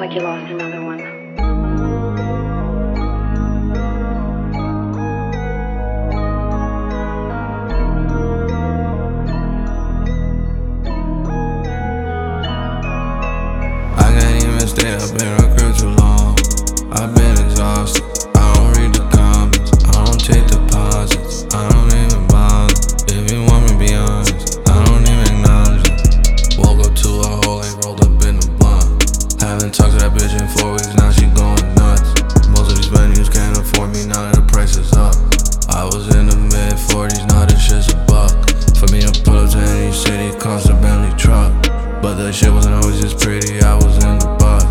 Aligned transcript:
like 0.00 0.14
you 0.14 0.22
lost 0.22 0.50
another 0.50 0.82
one. 0.82 0.98
I 13.98 14.18
can't 14.18 14.42
even 14.42 14.66
stay 14.66 14.94
up 14.94 15.10
in 15.20 15.26
a 15.26 15.54
crib 15.54 15.76
too 15.76 15.90
long. 15.90 16.38
I've 16.92 17.14
been 17.14 17.44
exhausted. 17.44 18.09
Bitch 30.30 30.60
four 30.60 30.72
weeks, 30.72 30.94
now 30.94 31.10
she 31.10 31.26
going 31.34 31.74
nuts. 31.74 32.14
Most 32.48 32.70
of 32.70 32.76
these 32.76 32.88
venues 32.88 33.32
can't 33.32 33.56
afford 33.58 33.90
me, 33.90 34.06
now 34.06 34.30
that 34.30 34.34
the 34.36 34.46
price 34.46 34.76
is 34.76 34.92
up. 34.92 35.14
I 35.70 35.84
was 35.84 36.14
in 36.14 36.26
the 36.26 36.36
mid 36.36 36.74
40s, 36.90 37.26
now 37.28 37.46
this 37.46 37.58
shit's 37.62 37.92
a 37.92 37.96
buck. 38.06 38.30
For 38.78 38.86
me 38.92 39.02
to 39.02 39.12
pull 39.22 39.38
up 39.38 39.50
to 39.50 39.58
any 39.58 39.92
city, 39.92 40.36
cost 40.38 40.68
a 40.68 40.74
Bentley 40.74 41.12
truck. 41.18 41.52
But 42.02 42.14
that 42.14 42.34
shit 42.34 42.52
wasn't 42.52 42.74
always 42.74 43.00
just 43.00 43.18
pretty, 43.18 43.60
I 43.60 43.74
was 43.74 43.96
in 44.04 44.18
the 44.18 44.30
bus. 44.38 44.64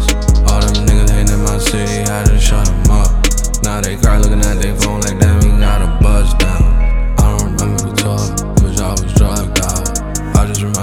All 0.50 0.62
them 0.62 0.86
niggas 0.88 1.12
hating 1.12 1.34
in 1.34 1.44
my 1.44 1.58
city, 1.58 2.08
had 2.08 2.26
to 2.28 2.40
shut 2.40 2.66
them 2.66 2.92
up. 2.92 3.12
Now 3.64 3.82
they 3.82 3.96
cry 3.98 4.18
looking 4.18 4.42
at 4.42 4.62
their 4.62 4.76
phone 4.76 5.02
like 5.02 5.20
damn, 5.20 5.40
we 5.44 5.50
got 5.60 5.84
a 5.84 5.90
buzz 6.02 6.34
down. 6.36 6.64
I 7.20 7.38
don't 7.38 7.52
remember 7.52 7.84
the 7.84 7.94
tour, 8.00 8.24
cause 8.64 8.80
I 8.80 8.92
was 8.96 9.12
drugged 9.14 9.60
out. 9.60 9.84
I 10.36 10.48
just 10.48 10.62
remember 10.62 10.79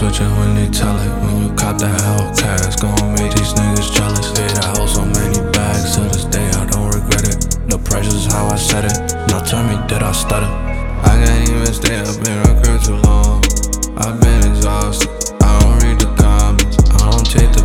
game 0.00 0.08
on 0.08 0.16
the 0.16 0.16
switch 0.16 0.20
and 0.20 0.36
when 0.38 0.54
they 0.54 0.68
tell 0.70 0.96
it. 0.96 1.10
When 1.22 1.42
you 1.42 1.52
cop 1.54 1.78
the 1.78 1.86
Hellcats, 1.86 2.80
gon' 2.80 3.14
make 3.14 3.32
these 3.34 3.52
niggas 3.52 3.92
jealous. 3.94 4.28
Hit 4.36 4.58
a 4.58 4.66
house 4.66 4.94
so 4.94 5.04
many 5.04 5.38
bags 5.52 5.94
to 5.96 6.02
this 6.02 6.24
day, 6.24 6.48
I 6.50 6.66
don't 6.66 6.88
regret 6.88 7.28
it. 7.28 7.40
The 7.68 7.78
is 8.00 8.26
how 8.26 8.46
I 8.46 8.56
said 8.56 8.84
it. 8.84 8.96
Now 9.28 9.40
tell 9.40 9.62
me, 9.62 9.76
did 9.88 10.02
I 10.02 10.12
stutter? 10.12 10.46
I 11.04 11.24
can't 11.24 11.48
even 11.48 11.72
stay 11.72 11.98
up 12.00 12.16
in 12.16 12.62
crib 12.62 12.82
too 12.82 12.96
long. 13.08 13.44
I've 13.96 14.20
been 14.20 14.40
exhausted. 14.50 15.10
I 15.42 15.60
don't 15.60 15.82
read 15.82 16.00
the 16.00 16.08
comments. 16.16 16.78
I 16.90 17.10
don't 17.10 17.24
take 17.24 17.52
deposits. 17.52 17.59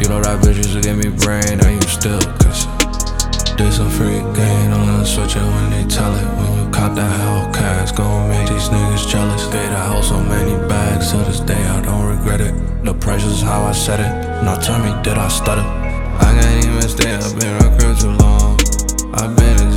You 0.00 0.08
know 0.08 0.22
that 0.22 0.40
bitch 0.40 0.56
used 0.56 0.72
to 0.72 0.80
give 0.80 0.96
me 0.96 1.10
brain, 1.12 1.60
and 1.60 1.76
you 1.76 1.86
still 1.86 2.24
kiss 2.40 2.64
it. 2.64 3.58
Did 3.58 3.70
some 3.70 3.90
free 3.90 4.24
game, 4.32 4.70
don't 4.70 5.04
switch 5.04 5.36
it 5.36 5.44
when 5.44 5.68
they 5.68 5.84
tell 5.94 6.08
it. 6.16 6.24
When 6.40 6.50
you 6.56 6.70
cop 6.72 6.94
the 6.94 7.02
Hellcats, 7.02 7.94
gon' 7.94 8.30
make 8.30 8.48
these 8.48 8.70
niggas 8.70 9.06
jealous. 9.12 9.46
Paid 9.48 9.68
a 9.68 9.76
house 9.76 10.08
so 10.08 10.18
many 10.22 10.56
bags, 10.70 11.10
to 11.10 11.18
this 11.18 11.40
day 11.40 11.62
I 11.66 11.82
don't 11.82 12.06
regret 12.16 12.40
it. 12.40 12.54
The 12.82 12.94
price 12.94 13.24
is 13.24 13.42
how 13.42 13.60
I 13.64 13.72
said 13.72 14.00
it. 14.00 14.42
Now 14.42 14.54
tell 14.56 14.78
me, 14.78 14.90
did 15.02 15.18
I 15.18 15.28
stutter? 15.28 15.60
I 15.60 16.32
can't 16.32 16.64
even 16.64 16.88
stay 16.88 17.12
up 17.12 17.36
in 17.36 17.52
a 17.60 17.78
crib 17.78 17.98
too 17.98 18.08
long. 18.24 18.58
I've 19.12 19.36
been. 19.36 19.69